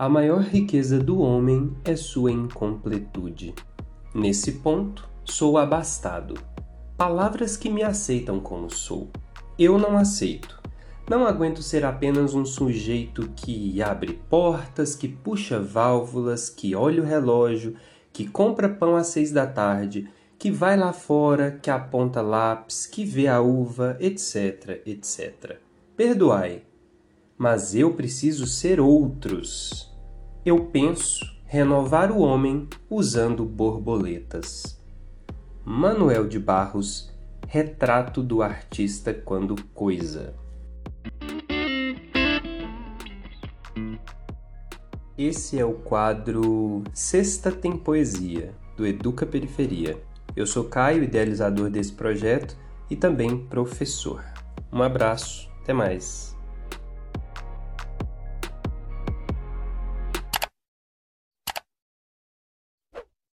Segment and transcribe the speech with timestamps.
[0.00, 3.52] A maior riqueza do homem é sua incompletude.
[4.14, 6.34] Nesse ponto, sou abastado.
[6.96, 9.10] Palavras que me aceitam como sou.
[9.58, 10.62] Eu não aceito.
[11.10, 17.04] Não aguento ser apenas um sujeito que abre portas, que puxa válvulas, que olha o
[17.04, 17.74] relógio,
[18.12, 20.08] que compra pão às seis da tarde,
[20.38, 25.56] que vai lá fora, que aponta lápis, que vê a uva, etc, etc.
[25.96, 26.62] Perdoai,
[27.38, 29.96] mas eu preciso ser outros.
[30.44, 34.78] Eu penso renovar o homem usando borboletas.
[35.64, 40.34] Manuel de Barros, Retrato do artista quando coisa.
[45.16, 49.98] Esse é o quadro Sexta Tem Poesia, do Educa Periferia.
[50.36, 52.54] Eu sou Caio, idealizador desse projeto
[52.90, 54.22] e também professor.
[54.70, 56.37] Um abraço, até mais.